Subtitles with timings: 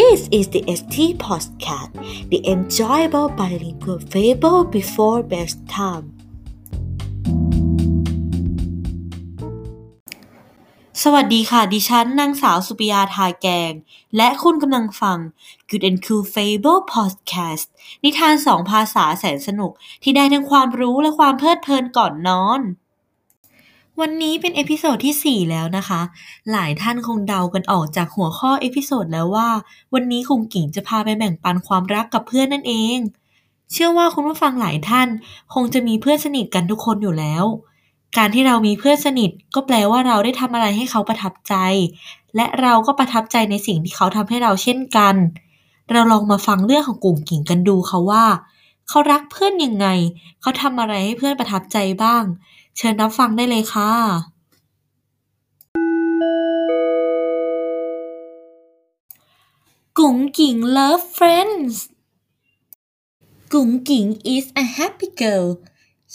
[0.00, 1.92] This is the ST Podcast,
[2.30, 6.06] the enjoyable bilingual fable before bedtime.
[11.02, 13.72] สวัสดีค่ะ ดิฉันนางสาวสุปิยาทายแกง
[14.16, 15.18] และคุณกำลังฟัง
[15.68, 17.66] Good and Cool Fable Podcast
[18.04, 19.72] นิทานสองภาษาแสนสนุก
[20.02, 22.60] ที่ได้ทั้งความรู้และความเพลิดเพลินก่อนนอน
[24.00, 26.00] วันนี้เป็น episode ที่ 4 แล้วนะคะ
[26.50, 29.48] หลายท่านคงเดากันออกจากหัวข้อ episode แล้วว่า
[29.94, 32.98] วันนี้กุ๋งกิ่งจะพาไปแบ่งปันความรักกับเพื่อนนั่นเอง
[33.72, 35.08] เชื่อว่าคุณผู้ฟังหลายท่าน
[35.54, 37.44] คงจะมีเพื่อนสนิทกันทุกคนอยู่แล้ว
[38.16, 41.54] การที่เรามีเพื่อนสนิทก็แปลว่าเราได้ทำอะไรให้เขาประทับใจ
[42.36, 45.14] และเราก็ประทับใจในสิ่งที่เขาทำให้เราเช่นกัน
[45.92, 48.24] เราลองมาฟังเรื่องของกุ๋งกิ่งกันดูค่ะว่า
[48.88, 49.86] เขารักเพื่อนยังไง
[50.40, 52.24] เขาทำอะไรให้เพื่อนประทับใจบ้าง
[52.75, 53.93] เชิญรับฟังได้เลยค่ะ
[59.99, 61.75] กุ๋งกิ่ง love friends
[63.53, 65.47] กุ๋งกิ่ง is a happy girl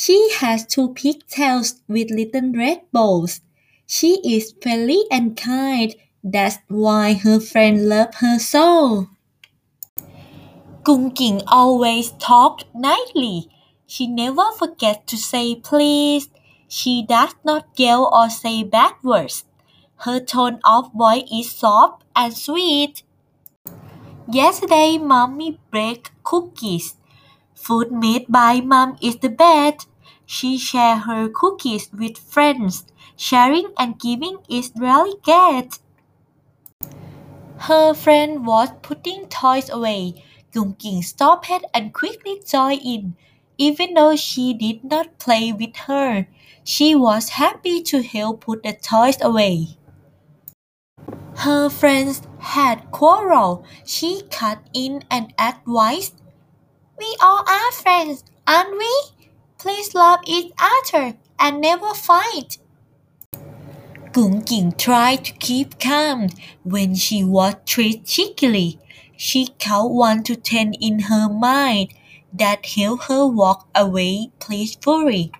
[0.00, 3.32] she has two pigtails with little red bows
[3.94, 5.90] she is friendly and kind
[6.34, 8.68] that's why her friends love her so
[10.86, 12.54] กุ๋งกิ่ง always talk
[12.88, 13.36] nicely
[13.92, 16.26] she never forgets to say please
[16.67, 19.45] she does not yell or say bad words
[20.05, 23.03] her tone of voice is soft and sweet
[24.31, 26.95] Yesterday, mommy baked cookies.
[27.55, 29.87] Food made by mom is the best.
[30.25, 32.85] She shared her cookies with friends.
[33.17, 35.77] Sharing and giving is really good.
[37.57, 40.23] Her friend was putting toys away.
[40.53, 43.17] Gung Ging stopped and quickly joined in.
[43.57, 46.27] Even though she did not play with her,
[46.65, 49.77] she was happy to help put the toys away.
[51.35, 53.63] Her friends had quarrel.
[53.85, 56.15] She cut in and advised,
[56.97, 58.93] "We all are friends, aren't we?
[59.59, 62.57] Please love each other and never fight."
[64.11, 66.29] Gung Ging tried to keep calm
[66.63, 68.79] when she was treated cheekily.
[69.15, 71.93] She count one to ten in her mind.
[72.33, 75.31] That helped her walk away peacefully.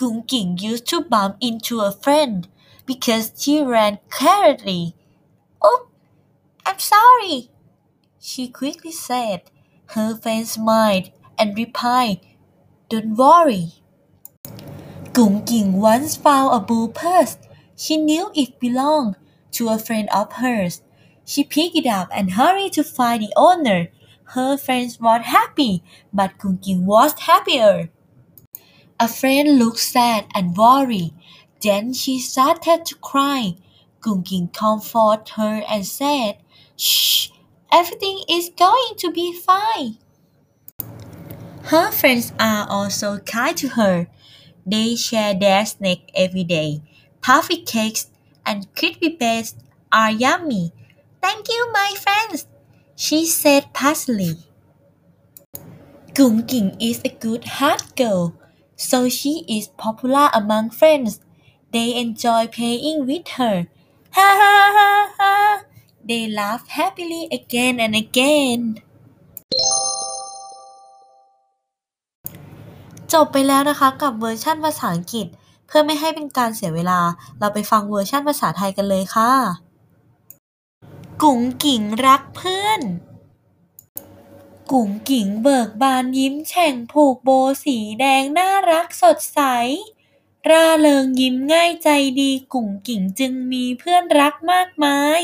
[0.00, 2.48] Gung Ging used to bump into a friend
[2.86, 4.94] because she ran carelessly.
[5.62, 5.92] Oops,
[6.64, 7.50] I'm sorry,
[8.18, 9.42] she quickly said.
[9.88, 12.20] Her friend smiled and replied,
[12.88, 13.72] Don't worry.
[15.12, 17.36] Gung Ging once found a blue purse.
[17.76, 19.16] She knew it belonged
[19.52, 20.80] to a friend of hers.
[21.26, 23.88] She picked it up and hurried to find the owner.
[24.32, 27.90] Her friends were happy, but Gung Ging was happier.
[29.00, 31.14] A friend looked sad and worried.
[31.62, 33.56] Then she started to cry.
[34.02, 36.36] Gung Ging comforted her and said,
[36.76, 37.30] Shh,
[37.72, 39.96] everything is going to be fine.
[41.64, 44.06] Her friends are also kind to her.
[44.66, 46.82] They share their snack every day.
[47.22, 48.10] Puffy cakes
[48.44, 49.54] and crispy beds
[49.90, 50.72] are yummy.
[51.22, 52.46] Thank you, my friends,
[52.96, 53.72] she said.
[56.12, 58.34] Gung Ging is a good heart girl,
[58.88, 61.20] so she is popular among friends.
[61.70, 63.68] They enjoy playing with her.
[64.16, 65.34] Ha ha ha ha!
[66.08, 68.60] They laugh happily again and again.
[73.12, 75.26] จบไปแล้วนะคะกับเวอร์ชั่นภาษาอังกฤษ
[75.66, 77.00] เพื่อไม่ให้เป็นการเสียเวลา
[77.38, 79.32] เราไปฟังเวอร์ชั่นภาษาไทยกันเลยค่ะ
[81.22, 82.80] กุ๋งกิ่งรักเพื่อน
[84.72, 87.30] กุ๋งกิ่งเบิกบานยิ้มแฉ่งผูกโบ
[87.64, 89.40] สีแดงน่ารักสดใส
[90.48, 91.88] ร่าเริงยิ้มง่ายใจ
[92.20, 95.22] ดีกุ๋งกิ่งจึงมีเพื่อนรักมากมาย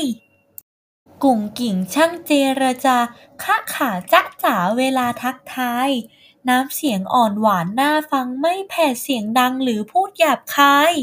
[1.23, 2.31] กุ๋งกิ่งช่างเจ
[2.61, 2.97] รจา
[3.43, 5.89] คะขาจ๊ะจ๋าเวลาทักทาย
[6.47, 10.93] น้ำเสียงอ่อนหวานน่าฟังไม่แผดเสียงดังหรือพูดหยาบคาย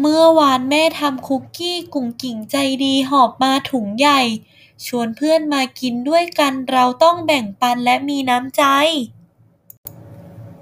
[0.00, 4.20] เมื่อวานแม่ทำคุกกี้กุ๋งกิ่งใจดีหอบมาถุงใหญ่
[4.86, 8.64] ชวนเพื่อนมากินด้วยกันเราต้องแบ่งปันและมีน้ำใจ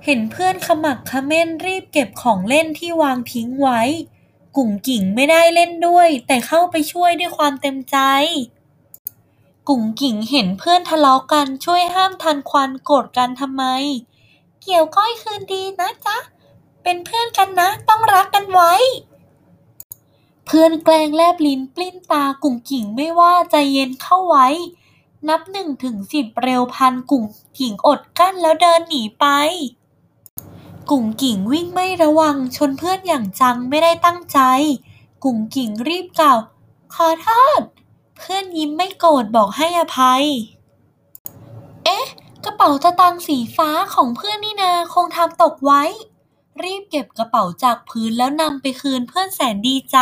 [0.05, 3.82] เห็นเพื่อนขมักเขม้นรีบเก็บของเล่นที่วางทิ้งไว้
[4.56, 7.99] กุ๋งกิ่งไม่ได้เล่นด้วย แต่เข้าไปช่วยด้วยความเต็มใจ
[9.69, 13.64] กุ๋งกิ่งเห็นเพื่อนทะเลาะกันช่วยห้ามทันควันโกรธกันทำไม
[14.62, 16.19] เกี่ยวก้อยคืนดีนะจ๊ะ
[16.82, 18.73] เป็นเพื่อนกันนะต้องรักกันไว้
[20.55, 24.49] พื่อนแกล้งแลบลิ้นปลิ้นตากุ๋งกิ่งไม่ว่าใจเย็นเข้าไว้
[25.29, 27.25] นับหนึ่งถึงสิบเร็วพันกุ๋ง
[27.58, 29.26] กิ่งอดกั้นแล้วเดินหนีไป
[30.91, 34.38] กุ๋งกิ่งวิ่งไม่ระวังชนเพื่อนอย่างจังไม่ได้ตั้งใจ
[35.25, 36.38] กุ๋งกิ่งรีบกล่าว
[36.94, 37.61] ขอโทษ
[38.20, 40.25] เเพื่อนยิ้มไม่โกรธบอกให้อภัย
[41.85, 42.06] เอ๊ะ
[42.44, 45.82] กระเป๋าตะตังสีฟ้าของเพื่อนนี่นาคงทำตกไว้
[46.64, 49.98] รีบเก็บกระเป๋าจากพื้นแล้วนำไปคืนเพื่อนแสนดีใจ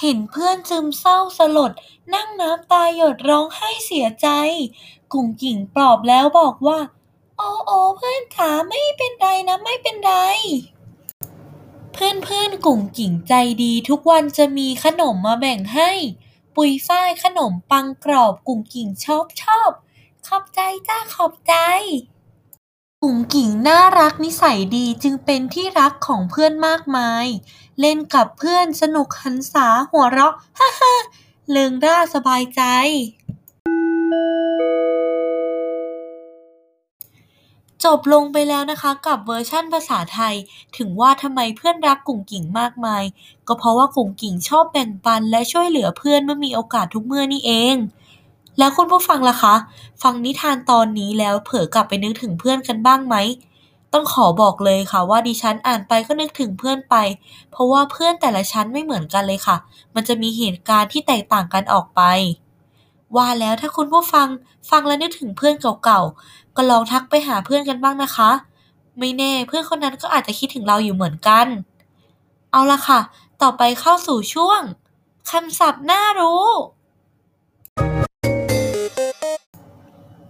[0.00, 1.72] เห็นเพื่อนซึมเศร้าสลด
[2.14, 4.28] นั่งน้ำตาหยดร้องไห้เสียใจ
[5.12, 6.78] กุ่งกิ่งปลอบแล้วบอกว่า
[7.36, 10.14] โอ้โอเพื่อนขาไม่เป็นไรนะไม่เป็นไร
[11.92, 15.90] เพื่อนเพื่อนๆกุ่งกิ่งใจดีทุกวันจะมีขนมมาแบ่งให้
[16.56, 19.70] ปุยฝ้ายขนมปังกรอบกุ่งกิ่งชอบชอบ
[20.26, 21.54] ขอบใจจ้าขอบใจ
[23.06, 27.26] กุ่งกิ่งน่ารักนิสัยดีจึงเป็นที่รักของเพื่อนมากมาย
[27.80, 30.94] เล่นกับเพื่อนสนุกหันษาหัวเราะ ฮ่าฮ่า
[31.50, 32.62] เลิงร่าสบายใจ
[37.84, 40.34] จบลงไปแล้วนะคะกับเวอร์ชั่นภาษาไทย
[40.76, 43.04] ถึงว่าทำไมเพื่อนรักกุ่งกิ่งมากมาย
[43.48, 47.76] ก็เพราะว่ากุ่งกิ่งชอบแบ่งปันและช่วยเหลือเพื่อนเมื่อมีโอกาสทุกเมื่อนี่เอง
[48.58, 49.54] แล้วคุณผู้ฟังล่ะคะ
[50.02, 53.16] ฟังนิทานตอนนี้แล้วเผลอกลับไปนึกถึงเพื่อนกันบ้างไหม
[53.92, 56.96] ต้องขอบอกเลยค่ะว่าดิฉันอ่านไปก็นึกถึงเพื่อนไป
[57.50, 59.56] เพราะว่าเพื่อนแต่ละชั้นไม่เหมือนกันเลยค่ะ
[59.94, 62.00] มันจะมีเหตุการณ์ที่แตกต่างกันออกไป
[63.16, 64.28] ว่าแล้วถ้าคุณผู้ฟัง
[64.70, 65.54] ฟังแล้วนึกถึงเพื่อน
[65.84, 68.30] เก่าๆ ก็ลองทักไปหาเพื่อนกันบ้างนะคะ
[68.98, 71.46] ไม่แน่เพื่อนคนนั้นก็อาจจะคิดถึงเราอยู่เหมือนกัน
[72.50, 73.00] เอาละค่ะ
[73.42, 74.60] ต่อไปเข้าสู่ช่วง
[75.30, 76.44] คำศัพท์น่ารู้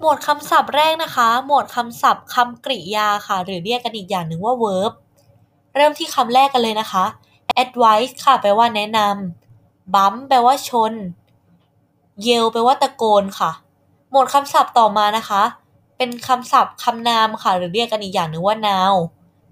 [0.05, 4.93] มวดคำศัพท์แรกนะคะ หมวดคำศัพท์คำกริยาค่ะ หรือเรียกกันอีกอย่างหนึ่งว่า verb
[5.75, 7.05] เริ่มที่คำแรกกันเลยนะคะ
[7.63, 10.93] advice ค่ะแปลว่าแนะนำ bump แปลว่าชน
[12.27, 13.51] yell แปลว่าตะโกนค่ะ
[14.11, 15.43] หมวดคำศัพท์ต่อมานะคะ
[15.97, 18.97] เป็นคำศัพท์คำนามค่ะ หรือเรียกกันอีกอย่างหนึ่งว่า noun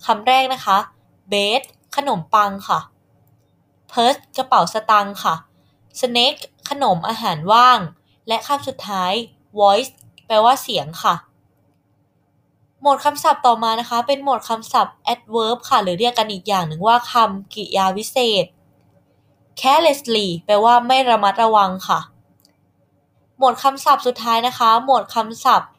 [0.07, 0.79] คำแรกนะคะ
[1.33, 1.63] bed
[1.97, 2.81] ขนมปังค่ะ
[3.91, 5.35] purse กระเป๋าสตางค์ค่ะ
[6.01, 7.79] snake ขนมอาหารว่าง
[8.29, 9.13] และคำสุดท้าย
[9.61, 9.93] voice
[10.35, 11.15] ปลว่าเสียงค่ะ
[12.81, 18.45] หมวดคำศัพท์ต่อมานะคะ เป็นหมวดคำศัพท์ adverb ค่ะ หรือเรียกกันอีกอย่างหนึ่งว่าคำกริยาวิเศษ
[19.61, 22.01] carelessly แปลว่าไม่ระมัดระวังค่ะ
[23.39, 25.71] หมวดคำศัพท์สุดท้ายนะคะ หมวดคำศัพท์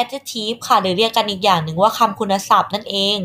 [0.00, 3.18] adjective ค่ะ หรือเรียกกันอีกอย่างหนึ่งว่าคำคุณศัพท์นั่นเอง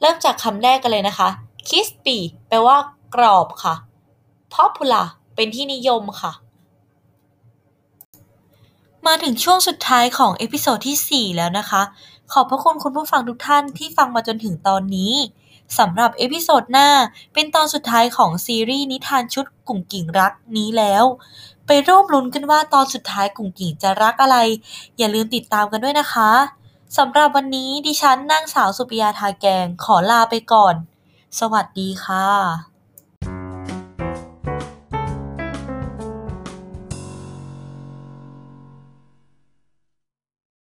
[0.00, 1.28] เริ่มจากคำแรกกันเลยนะคะ
[1.68, 2.18] crispy
[2.48, 2.76] แปลว่า
[3.14, 3.74] กรอบค่ะ
[4.54, 6.32] popular เป็นที่นิยมค่ะ
[9.06, 11.82] มาถึงช่วงสุดท้ายของ episode ที่ 4 แล้วนะคะ
[12.32, 15.14] ขอบพระคุณคุณผู้ฟังทุกท่านที่ฟังมาจนถึงตอนนี้
[15.78, 16.88] สำหรับ episode หน้า
[17.34, 21.04] เป็นตอนสุดท้ายของซีรีส์นิทานชุดกุ่งกิ่งรักนี้แล้ว
[21.66, 24.36] ไปร่วมลุ้นกันว่าตอนสุดท้ายกุ่งกิ่งจะรักอะไร
[24.98, 26.30] อย่าลืมติดตามกันด้วยนะคะ
[26.98, 30.74] สำหรับวันนี้ดิฉันนางสาวสุปิยาทาแกงขอลาไปก่อน
[31.38, 32.71] สวัสดีค่ะ